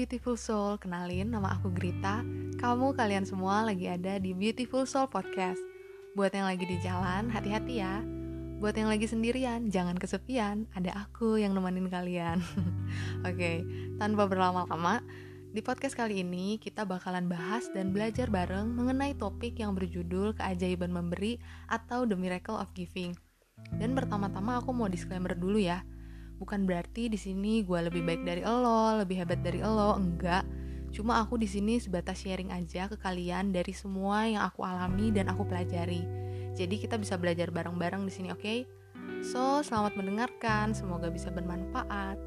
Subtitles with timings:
[0.00, 2.24] Beautiful Soul, kenalin nama aku Grita.
[2.56, 5.60] Kamu kalian semua lagi ada di Beautiful Soul Podcast.
[6.16, 8.00] Buat yang lagi di jalan, hati-hati ya.
[8.64, 10.64] Buat yang lagi sendirian, jangan kesepian.
[10.72, 12.40] Ada aku yang nemenin kalian.
[13.28, 13.60] Oke,
[14.00, 15.04] tanpa berlama-lama,
[15.52, 20.96] di podcast kali ini kita bakalan bahas dan belajar bareng mengenai topik yang berjudul keajaiban
[20.96, 21.36] memberi
[21.68, 23.12] atau the miracle of giving.
[23.76, 25.84] Dan pertama-tama aku mau disclaimer dulu ya
[26.40, 30.42] bukan berarti di sini gue lebih baik dari lo, lebih hebat dari lo, enggak.
[30.90, 35.28] Cuma aku di sini sebatas sharing aja ke kalian dari semua yang aku alami dan
[35.28, 36.02] aku pelajari.
[36.56, 38.40] Jadi kita bisa belajar bareng-bareng di sini, oke?
[38.40, 38.66] Okay?
[39.20, 42.18] So, selamat mendengarkan, semoga bisa bermanfaat.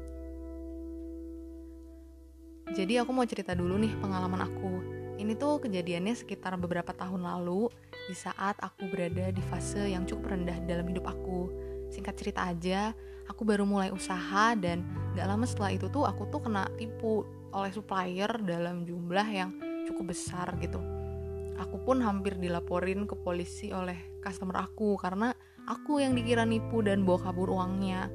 [2.72, 4.72] Jadi aku mau cerita dulu nih pengalaman aku.
[5.20, 7.68] Ini tuh kejadiannya sekitar beberapa tahun lalu
[8.08, 11.52] di saat aku berada di fase yang cukup rendah dalam hidup aku.
[11.92, 12.96] Singkat cerita aja,
[13.28, 14.84] aku baru mulai usaha dan
[15.16, 19.50] gak lama setelah itu tuh aku tuh kena tipu oleh supplier dalam jumlah yang
[19.86, 20.80] cukup besar gitu.
[21.54, 25.30] Aku pun hampir dilaporin ke polisi oleh customer aku karena
[25.70, 28.10] aku yang dikira nipu dan bawa kabur uangnya.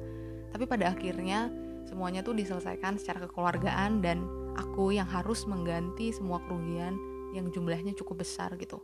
[0.52, 1.48] Tapi pada akhirnya
[1.88, 4.28] semuanya tuh diselesaikan secara kekeluargaan dan
[4.60, 7.00] aku yang harus mengganti semua kerugian
[7.32, 8.82] yang jumlahnya cukup besar gitu.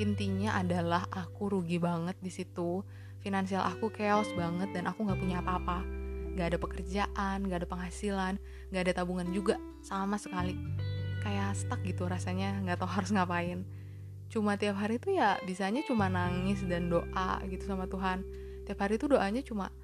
[0.00, 2.80] Intinya adalah aku rugi banget di situ
[3.26, 5.82] finansial aku chaos banget dan aku nggak punya apa-apa.
[6.38, 8.38] Nggak ada pekerjaan nggak ada penghasilan
[8.70, 10.54] nggak ada tabungan juga sama sekali.
[11.26, 13.66] Kayak stuck gitu rasanya nggak tahu harus ngapain.
[14.30, 18.22] Cuma tiap hari tuh ya bisanya cuma nangis dan doa gitu sama Tuhan.
[18.62, 19.74] Tiap hari tuh doanya cuma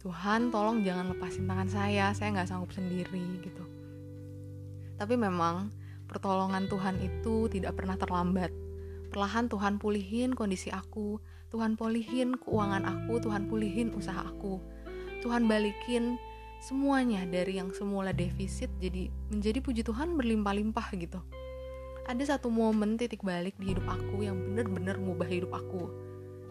[0.00, 3.64] Tuhan tolong jangan lepasin tangan saya saya nggak sanggup sendiri gitu.
[4.96, 5.68] Tapi memang
[6.08, 8.48] pertolongan Tuhan itu tidak pernah terlambat.
[9.12, 11.20] Perlahan Tuhan pulihin kondisi aku
[11.50, 14.62] Tuhan pulihin keuangan aku, Tuhan pulihin usaha aku.
[15.20, 16.14] Tuhan balikin
[16.62, 21.18] semuanya dari yang semula defisit jadi menjadi puji Tuhan berlimpah-limpah gitu.
[22.06, 25.90] Ada satu momen titik balik di hidup aku yang bener-bener mengubah hidup aku.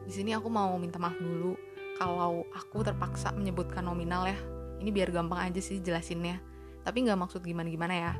[0.04, 1.56] Di sini aku mau minta maaf dulu
[1.96, 4.38] kalau aku terpaksa menyebutkan nominal ya.
[4.84, 6.44] Ini biar gampang aja sih jelasinnya.
[6.84, 8.14] Tapi nggak maksud gimana-gimana ya.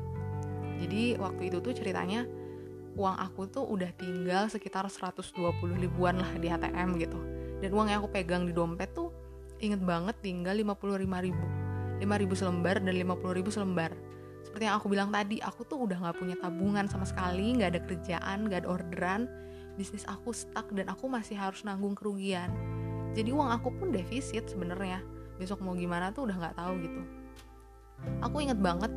[0.80, 2.24] Jadi waktu itu tuh ceritanya
[2.98, 5.30] uang aku tuh udah tinggal sekitar 120
[5.78, 7.18] ribuan lah di ATM gitu.
[7.60, 9.12] Dan uang yang aku pegang di dompet tuh
[9.60, 11.46] inget banget tinggal 55 ribu.
[12.00, 13.92] 5 ribu selembar dan 50 ribu selembar.
[14.40, 17.80] Seperti yang aku bilang tadi aku tuh udah gak punya tabungan sama sekali gak ada
[17.84, 19.28] kerjaan gak ada orderan.
[19.76, 22.50] Bisnis aku stuck dan aku masih harus nanggung kerugian.
[23.14, 25.02] Jadi uang aku pun defisit sebenarnya.
[25.40, 27.00] Besok mau gimana tuh udah nggak tahu gitu.
[28.20, 28.92] Aku inget banget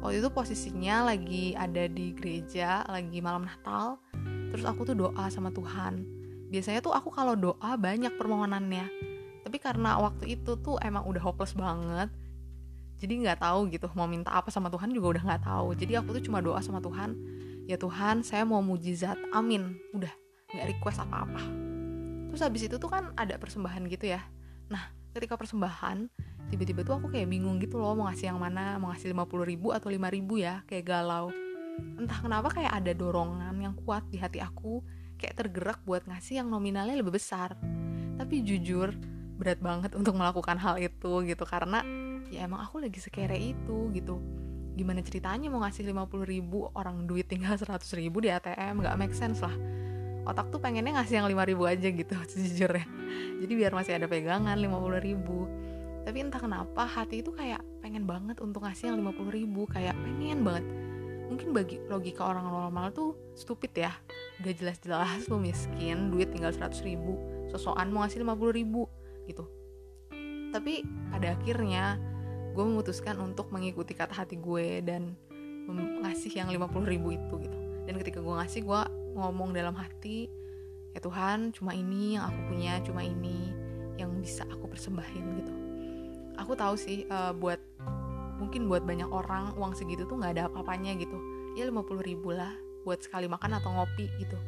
[0.00, 4.00] waktu itu posisinya lagi ada di gereja lagi malam Natal.
[4.50, 6.02] Terus aku tuh doa sama Tuhan.
[6.50, 8.86] Biasanya tuh aku kalau doa banyak permohonannya.
[9.46, 12.10] Tapi karena waktu itu tuh emang udah hopeless banget
[13.00, 15.72] jadi nggak tahu gitu mau minta apa sama Tuhan juga udah nggak tahu.
[15.72, 17.16] Jadi aku tuh cuma doa sama Tuhan
[17.64, 19.72] ya Tuhan saya mau mujizat amin.
[19.96, 20.12] Udah
[20.52, 21.40] nggak request apa-apa.
[22.30, 24.20] Terus habis itu tuh kan ada persembahan gitu ya.
[24.68, 26.12] Nah ketika persembahan
[26.50, 28.76] tiba-tiba tuh aku kayak bingung gitu loh mau ngasih yang mana?
[28.82, 30.66] Mau ngasih 50 ribu atau 5 ribu ya?
[30.66, 31.30] Kayak galau.
[31.96, 34.82] Entah kenapa kayak ada dorongan yang kuat di hati aku
[35.16, 37.54] kayak tergerak buat ngasih yang nominalnya lebih besar.
[38.18, 38.92] Tapi jujur
[39.40, 41.80] berat banget untuk melakukan hal itu gitu karena
[42.28, 44.20] ya emang aku lagi sekere itu gitu.
[44.74, 49.14] Gimana ceritanya mau ngasih 50 ribu orang duit tinggal 100 ribu di ATM gak make
[49.14, 49.54] sense lah.
[50.28, 52.84] Otak tuh pengennya ngasih yang 5 ribu aja gitu sejujurnya.
[53.40, 55.48] Jadi biar masih ada pegangan 50 ribu
[56.04, 60.40] tapi entah kenapa hati itu kayak pengen banget untuk ngasih yang 50 ribu kayak pengen
[60.42, 60.64] banget.
[61.30, 63.92] Mungkin bagi logika orang normal tuh stupid ya.
[64.42, 67.20] Udah jelas-jelas lu miskin duit tinggal 100 ribu
[67.52, 68.88] sosokan mau ngasih 50 ribu
[69.28, 69.44] gitu.
[70.50, 70.82] Tapi
[71.14, 72.00] pada akhirnya
[72.50, 75.14] gue memutuskan untuk mengikuti kata hati gue dan
[76.02, 77.58] ngasih yang 50 ribu itu gitu.
[77.86, 78.80] Dan ketika gue ngasih gue
[79.14, 80.30] ngomong dalam hati
[80.90, 83.54] ya Tuhan cuma ini yang aku punya cuma ini
[83.94, 85.59] yang bisa aku persembahin gitu
[86.40, 87.60] aku tahu sih uh, buat
[88.40, 91.14] mungkin buat banyak orang uang segitu tuh nggak ada apa-apanya gitu.
[91.54, 92.50] Ya 50 ribu lah
[92.88, 94.40] buat sekali makan atau ngopi gitu.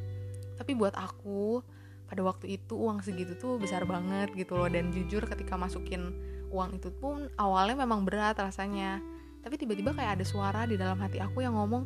[0.57, 1.61] Tapi buat aku
[2.09, 4.73] pada waktu itu uang segitu tuh besar banget gitu loh.
[4.73, 6.17] Dan jujur ketika masukin
[6.49, 9.05] uang itu pun awalnya memang berat rasanya.
[9.45, 11.85] Tapi tiba-tiba kayak ada suara di dalam hati aku yang ngomong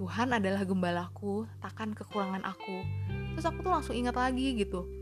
[0.00, 2.82] Tuhan adalah gembalaku takkan kekurangan aku.
[3.36, 4.99] Terus aku tuh langsung ingat lagi gitu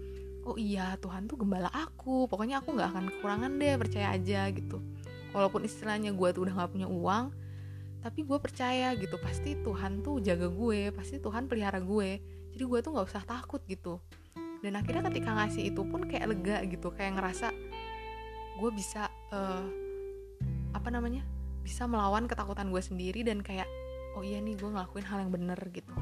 [0.49, 2.25] oh iya Tuhan tuh gembala aku.
[2.27, 4.81] Pokoknya aku nggak akan kekurangan deh percaya aja gitu.
[5.37, 7.49] Walaupun istilahnya gue tuh udah nggak punya uang
[7.99, 12.23] tapi gue percaya gitu pasti Tuhan tuh jaga gue pasti Tuhan pelihara gue.
[12.55, 13.99] Jadi gue tuh nggak usah takut gitu.
[14.62, 17.55] Dan akhirnya ketika ngasih itu pun kayak lega gitu kayak ngerasa
[18.59, 19.67] gue bisa uh,
[20.75, 21.23] apa namanya
[21.62, 23.67] bisa melawan ketakutan gue sendiri dan kayak
[24.19, 25.95] oh iya nih gue ngelakuin hal yang bener gitu.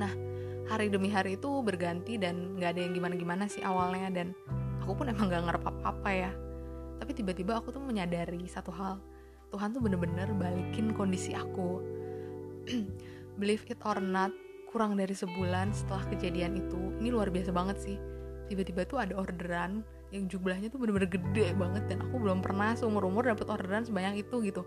[0.00, 0.31] Nah
[0.72, 4.08] hari demi hari itu berganti dan nggak ada yang gimana-gimana sih awalnya.
[4.08, 4.32] Dan
[4.80, 6.32] aku pun emang gak ngerap apa-apa ya.
[6.96, 8.96] Tapi tiba-tiba aku tuh menyadari satu hal.
[9.52, 11.84] Tuhan tuh bener-bener balikin kondisi aku.
[13.40, 14.32] Believe it or not
[14.72, 17.96] kurang dari sebulan setelah kejadian itu ini luar biasa banget sih.
[18.48, 23.04] Tiba-tiba tuh ada orderan yang jumlahnya tuh bener-bener gede banget dan aku belum pernah seumur
[23.04, 24.64] umur dapet orderan sebanyak itu gitu.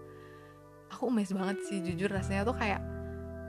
[0.93, 2.94] Aku emes banget sih jujur rasanya tuh kayak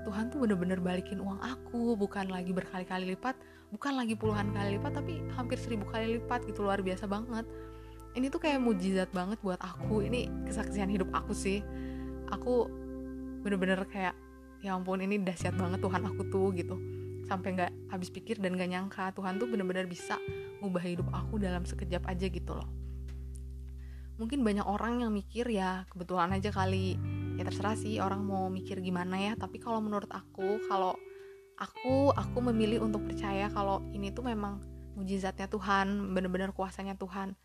[0.07, 3.35] Tuhan tuh bener-bener balikin uang aku bukan lagi berkali-kali lipat
[3.75, 7.43] bukan lagi puluhan kali lipat tapi hampir seribu kali lipat gitu luar biasa banget.
[8.17, 11.61] Ini tuh kayak mujizat banget buat aku ini kesaksian hidup aku sih.
[12.33, 12.71] Aku
[13.43, 14.15] bener-bener kayak
[14.65, 16.79] ya ampun ini dahsyat banget Tuhan aku tuh gitu.
[17.27, 20.15] Sampai nggak habis pikir dan gak nyangka Tuhan tuh bener-bener bisa
[20.63, 22.71] ngubah hidup aku dalam sekejap aja gitu loh.
[24.17, 26.97] Mungkin banyak orang yang mikir ya kebetulan aja kali
[27.37, 29.33] ya terserah sih orang mau mikir gimana ya.
[29.37, 30.97] Tapi kalau menurut aku kalau
[31.57, 34.61] aku aku memilih untuk percaya kalau ini tuh memang
[34.97, 37.37] mujizatnya Tuhan bener-bener kuasanya Tuhan.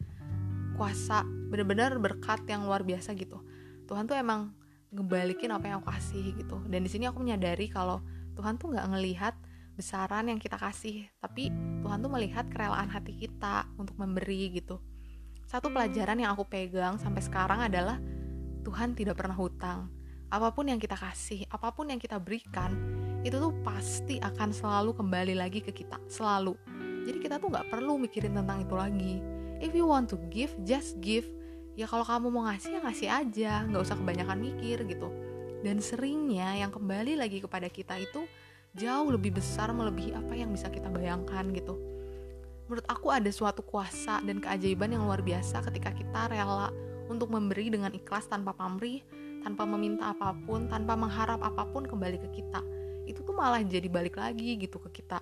[0.80, 3.44] Kuasa bener-bener berkat yang luar biasa gitu.
[3.86, 4.56] Tuhan tuh emang
[4.92, 6.64] ngebalikin apa yang aku kasih gitu.
[6.68, 8.00] Dan di sini aku menyadari kalau
[8.36, 9.36] Tuhan tuh nggak ngelihat
[9.76, 11.08] besaran yang kita kasih.
[11.20, 11.52] Tapi
[11.84, 14.80] Tuhan tuh melihat kerelaan hati kita untuk memberi gitu.
[15.48, 18.00] Satu pelajaran yang aku pegang sampai sekarang adalah
[18.62, 19.90] Tuhan tidak pernah hutang.
[20.32, 22.72] Apa pun yang kita kasih apa pun yang kita berikan
[23.22, 26.56] itu tuh pasti akan selalu kembali lagi ke kita selalu.
[27.06, 29.14] Jadi kita tuh nggak perlu mikirin tentang itu lagi.
[29.62, 31.26] If you want to give just give.
[31.78, 33.54] Ya kalau kamu mau ngasih ya ngasih aja.
[33.70, 35.10] Nggak usah kebanyakan mikir gitu.
[35.62, 38.26] Dan seringnya yang kembali lagi kepada kita itu
[38.74, 41.78] jauh lebih besar melebihi apa yang bisa kita bayangkan gitu.
[42.66, 46.72] Menurut aku ada suatu kuasa dan keajaiban yang luar biasa ketika kita rela
[47.12, 49.04] untuk memberi dengan ikhlas tanpa pamrih,
[49.44, 52.64] tanpa meminta apa pun, tanpa mengharap apa pun kembali ke kita.
[53.04, 55.20] Itu tuh malah jadi balik lagi gitu ke kita.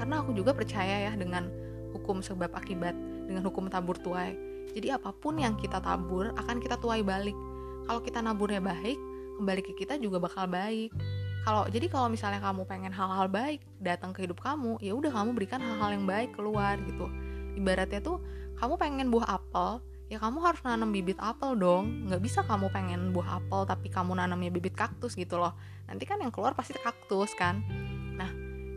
[0.00, 1.46] Karena aku juga percaya ya dengan
[1.92, 2.96] hukum sebab akibat,
[3.28, 4.34] dengan hukum tabur tuai.
[4.72, 7.36] Jadi apa pun yang kita tabur akan kita tuai balik.
[7.84, 8.96] Kalau kita naburnya baik,
[9.40, 10.92] kembali ke kita juga bakal baik
[11.40, 15.32] kalau jadi kalau misalnya kamu pengen hal-hal baik datang ke hidup kamu ya udah kamu
[15.32, 17.08] berikan hal-hal yang baik keluar gitu
[17.56, 18.20] ibaratnya tuh
[18.60, 19.80] kamu pengen buah apel
[20.10, 22.10] ya kamu harus nanam bibit apel dong.
[22.10, 25.54] Nggak bisa kamu pengen buah apel tapi kamu nanamnya bibit kaktus gitu loh.
[25.86, 27.62] Nanti kan yang keluar pasti kaktus kan?
[28.18, 28.28] Nah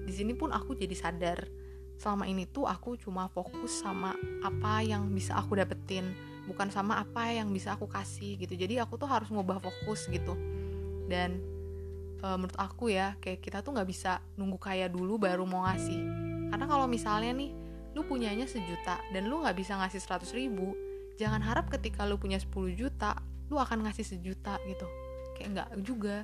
[0.06, 1.50] di sini pun aku jadi sadar.
[1.98, 4.14] Selama ini tuh aku cuma fokus sama
[4.46, 6.14] apa yang bisa aku dapetin
[6.46, 8.54] bukan sama apa yang bisa aku kasih gitu.
[8.54, 10.38] Jadi aku tuh harus ngubah fokus gitu.
[11.10, 11.42] Dan
[12.22, 15.98] uh, menurut aku ya kayak kita tuh nggak bisa nunggu kaya dulu baru mau ngasih.
[16.54, 17.50] Karena kalau misalnya nih
[17.98, 20.74] lu punyanya sejuta dan lu nggak bisa ngasih seratus ribu
[21.18, 23.20] jangan harap ketika lu punya 10 juta
[23.52, 24.88] lu akan ngasih sejuta gitu.
[25.38, 26.18] Kayak nggak juga.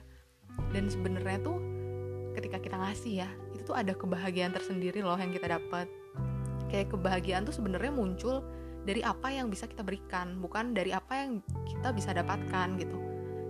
[0.74, 1.58] Dan sebenarnya tuh
[2.34, 5.86] ketika kita ngasih ya itu tuh ada kebahagiaan tersendiri loh yang kita dapat.
[6.70, 8.46] Kayak kebahagiaan tuh sebenarnya muncul
[8.86, 12.98] dari apa yang bisa kita berikan bukan dari apa yang kita bisa dapatkan gitu.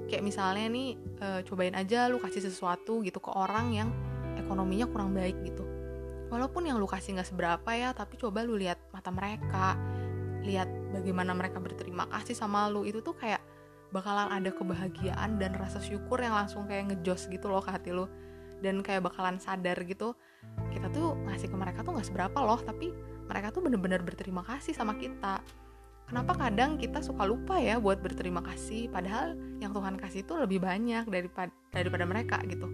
[0.09, 3.89] Kayak misalnya nih e, cobain aja lu kasih sesuatu gitu ke orang yang
[4.35, 5.63] ekonominya kurang baik gitu.
[6.33, 9.77] Walaupun yang lu kasih nggak seberapa ya tapi coba lu lihat mata mereka
[10.43, 13.41] lihat bagaimana mereka berterima kasih sama lu itu tuh kayak
[13.89, 18.05] bakalan ada kebahagiaan dan rasa syukur yang langsung kayak ngejos gitu loh ke hati lu.
[18.59, 20.19] Dan kayak bakalan sadar gitu
[20.75, 22.91] kita tuh ngasih ke mereka tuh nggak seberapa loh tapi
[23.23, 25.39] mereka tuh bener-bener berterima kasih sama kita.
[26.09, 30.59] Kenapa kadang kita suka lupa ya buat berterima kasih padahal yang Tuhan kasih itu lebih
[30.59, 32.67] banyak daripada daripada mereka gitu.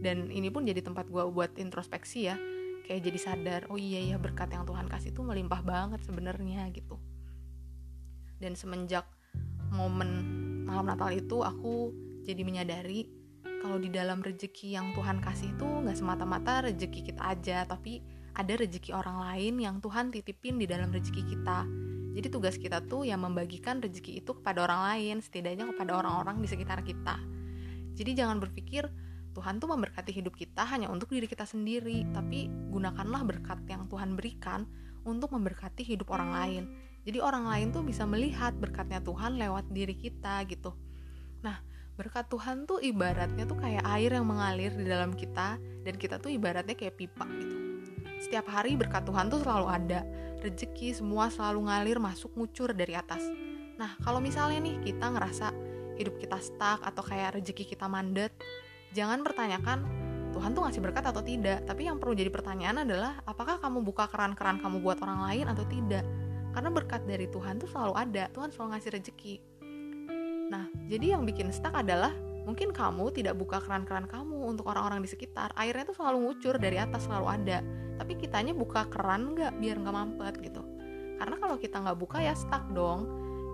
[0.00, 2.40] Dan ini pun jadi tempat gue buat introspeksi ya
[2.90, 6.98] kayak jadi sadar oh iya ya berkat yang Tuhan kasih itu melimpah banget sebenarnya gitu
[8.40, 9.06] dan semenjak
[9.70, 10.10] momen
[10.66, 11.94] malam Natal itu aku
[12.26, 13.06] jadi menyadari
[13.60, 18.00] kalau di dalam rezeki yang Tuhan kasih itu nggak semata-mata rezeki kita aja tapi
[18.34, 21.68] ada rezeki orang lain yang Tuhan titipin di dalam rezeki kita
[22.10, 26.48] jadi tugas kita tuh yang membagikan rezeki itu kepada orang lain, setidaknya kepada orang-orang di
[26.50, 27.22] sekitar kita.
[27.94, 28.90] Jadi jangan berpikir
[29.30, 34.18] Tuhan tuh memberkati hidup kita hanya untuk diri kita sendiri, tapi gunakanlah berkat yang Tuhan
[34.18, 34.66] berikan
[35.06, 36.64] untuk memberkati hidup orang lain.
[37.00, 40.76] Jadi orang lain tuh bisa melihat berkatnya Tuhan lewat diri kita gitu.
[41.40, 41.56] Nah,
[41.96, 46.28] berkat Tuhan tuh ibaratnya tuh kayak air yang mengalir di dalam kita dan kita tuh
[46.32, 47.56] ibaratnya kayak pipa gitu.
[48.20, 50.00] Setiap hari berkat Tuhan tuh selalu ada
[50.44, 53.24] rezeki semua selalu ngalir masuk ngucur dari atas.
[53.80, 55.56] Nah, kalau misalnya nih kita ngerasa
[55.96, 58.32] hidup kita stuck atau kayak rezeki kita mandet,
[58.92, 59.88] jangan pertanyakan
[60.36, 61.64] Tuhan tuh ngasih berkat atau tidak.
[61.64, 65.64] Tapi yang perlu jadi pertanyaan adalah apakah kamu buka keran-keran kamu buat orang lain atau
[65.64, 66.04] tidak.
[66.50, 69.34] Karena berkat dari Tuhan tuh selalu ada, Tuhan selalu ngasih rezeki.
[70.50, 72.10] Nah, jadi yang bikin stuck adalah
[72.42, 75.54] mungkin kamu tidak buka keran-keran kamu untuk orang-orang di sekitar.
[75.54, 77.58] Airnya tuh selalu ngucur dari atas selalu ada.
[78.02, 80.62] Tapi kitanya buka keran nggak biar nggak mampet gitu.
[81.20, 83.06] Karena kalau kita nggak buka ya stuck dong.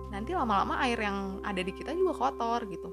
[0.09, 2.89] Nanti lama-lama air yang ada di kita juga kotor gitu.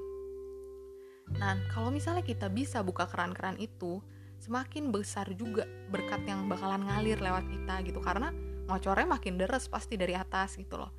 [1.41, 3.97] Nah, kalau misalnya kita bisa buka keran-keran itu,
[4.37, 7.97] semakin besar juga berkat yang bakalan ngalir lewat kita gitu.
[8.03, 8.29] Karena
[8.65, 10.91] ngocornya makin deres pasti dari atas gitu loh.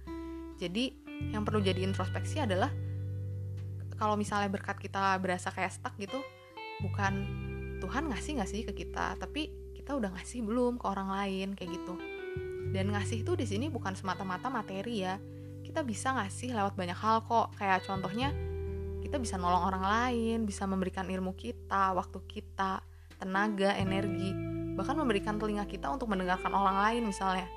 [0.56, 0.92] Jadi,
[1.32, 2.72] yang perlu jadi introspeksi adalah
[3.96, 6.20] kalau misalnya berkat kita berasa kayak stuck gitu
[6.84, 7.24] bukan
[7.80, 11.80] Tuhan ngasih nggak sih ke kita tapi kita udah ngasih belum ke orang lain kayak
[11.80, 11.94] gitu.
[12.74, 15.16] Dan ngasih itu di sini bukan semata-mata materi ya.
[15.62, 17.54] Kita bisa ngasih lewat banyak hal kok.
[17.56, 18.34] Kayak contohnya
[19.06, 22.82] kita bisa nolong orang lain bisa memberikan ilmu kita waktu kita
[23.22, 27.48] tenaga energi bahkan memberikan telinga kita untuk mendengarkan orang lain misalnya.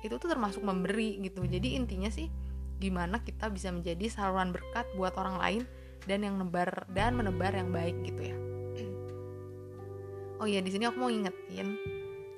[0.00, 1.42] Itu tuh termasuk memberi gitu.
[1.42, 2.30] Jadi intinya sih
[2.78, 5.62] gimana kita bisa menjadi saluran berkat buat orang lain
[6.06, 8.36] dan yang nebar dan menebar yang baik gitu ya.
[10.38, 11.74] Oh iya di sini aku mau ingetin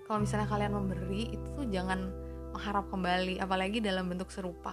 [0.09, 2.09] kalau misalnya kalian memberi itu tuh jangan
[2.56, 4.73] mengharap kembali apalagi dalam bentuk serupa.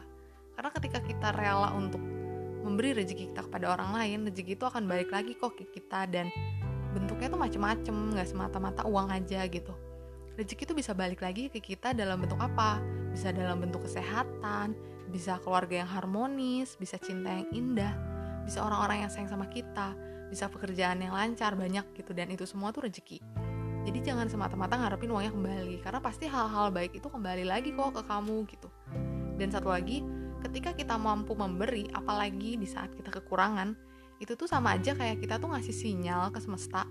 [0.55, 2.01] Karena ketika kita rela untuk
[2.63, 6.31] memberi rezeki kita kepada orang lain rezeki itu akan balik lagi kok ke kita dan
[6.97, 9.73] bentuknya tuh macem-macem nggak semata-mata uang aja gitu.
[10.33, 12.81] Rezeki itu bisa balik lagi ke kita dalam bentuk apa?
[13.13, 14.73] Bisa dalam bentuk kesehatan
[15.07, 17.95] bisa keluarga yang harmonis bisa cinta yang indah
[18.43, 19.95] bisa orang-orang yang sayang sama kita
[20.27, 22.11] bisa pekerjaan yang lancar banyak gitu.
[22.11, 23.19] Dan itu semua tuh rezeki.
[23.87, 28.03] Jadi jangan semata-mata ngarepin uangnya kembali karena pasti hal-hal baik itu kembali lagi kok ke
[28.03, 28.67] kamu gitu.
[29.39, 30.03] Dan satu lagi
[30.43, 33.75] ketika kita mampu memberi apalagi di saat kita kekurangan
[34.17, 36.89] itu tuh sama aja kayak kita tuh ngasih sinyal ke semesta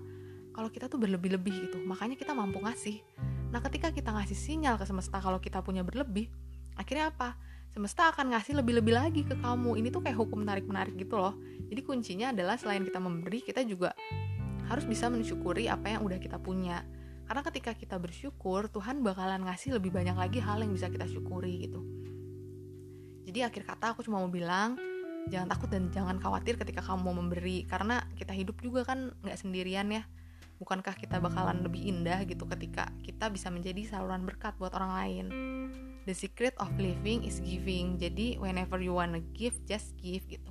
[0.55, 1.77] kalau kita tuh berlebih-lebih gitu.
[1.85, 3.03] Makanya kita mampu ngasih.
[3.53, 6.31] Nah ketika kita ngasih sinyal ke semesta kalau kita punya berlebih
[6.77, 7.37] akhirnya apa?
[7.77, 9.77] Semesta akan ngasih lebih-lebih lagi ke kamu.
[9.77, 11.37] Ini tuh kayak hukum tarik-menarik gitu loh.
[11.69, 13.93] Jadi kuncinya adalah selain kita memberi kita juga
[14.65, 16.81] harus bisa mensyukuri apa yang udah kita punya.
[17.27, 21.69] Karena ketika kita bersyukur Tuhan bakalan ngasih lebih banyak lagi hal yang bisa kita syukuri
[21.69, 21.85] gitu.
[23.27, 24.79] Jadi akhir kata aku cuma mau bilang
[25.29, 27.63] jangan takut dan jangan khawatir ketika kamu mau memberi.
[27.67, 30.03] Karena kita hidup juga kan nggak sendirian ya.
[30.57, 35.25] Bukankah kita bakalan lebih indah gitu ketika kita bisa menjadi saluran berkat buat orang lain?
[36.09, 38.01] The secret of living is giving.
[38.01, 40.49] Jadi whenever you wanna give just give gitu.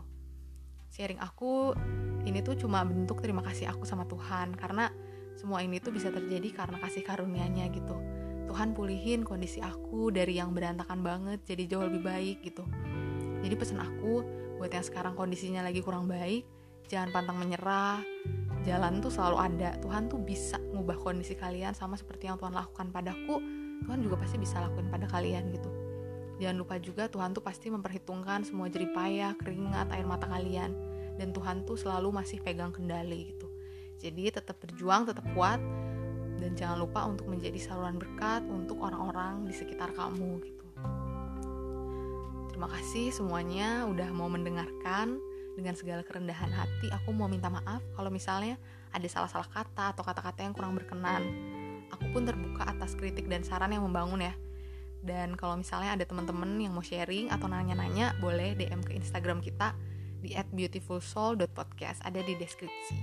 [0.94, 1.74] Sharing aku
[2.22, 4.54] ini tuh cuma bentuk terima kasih aku sama Tuhan.
[4.54, 4.92] Karena
[5.34, 7.98] semua ini tuh bisa terjadi karena kasih karunia-Nya gitu.
[8.46, 12.62] Tuhan pulihin kondisi aku dari yang berantakan banget jadi jauh lebih baik gitu.
[13.42, 14.22] Jadi pesan aku
[14.56, 18.00] buat yang sekarang kondisinya lagi kurang baik jangan pantang menyerah.
[18.66, 19.70] Jalan tuh selalu ada.
[19.78, 23.38] Tuhan tuh bisa ngubah kondisi kalian sama seperti yang Tuhan lakukan padaku.
[23.86, 25.70] Tuhan juga pasti bisa lakuin pada kalian gitu.
[26.42, 30.74] Jangan lupa juga Tuhan tuh pasti memperhitungkan semua jerih payah keringat air mata kalian.
[31.16, 33.46] Dan Tuhan tuh selalu masih pegang kendali gitu.
[33.96, 35.62] Jadi tetap berjuang tetap kuat.
[36.36, 40.55] Dan jangan lupa untuk menjadi saluran berkat untuk orang-orang di sekitar kamu gitu
[42.56, 45.20] terima kasih semuanya udah mau mendengarkan.
[45.60, 48.56] Dengan segala kerendahan hati aku mau minta maaf kalau misalnya
[48.96, 51.20] ada salah-salah kata atau kata-kata yang kurang berkenan.
[51.92, 54.32] Aku pun terbuka atas kritik dan saran yang membangun ya.
[55.04, 59.76] Dan kalau misalnya ada teman-teman yang mau sharing atau nanya-nanya boleh DM ke Instagram kita
[60.24, 62.96] di @beautifulsoul.podcast ada di deskripsi.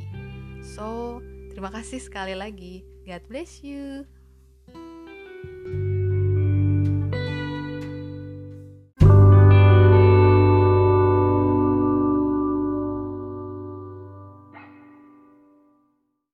[0.66, 1.22] So
[1.54, 2.82] terima kasih sekali lagi.
[3.06, 4.10] God bless you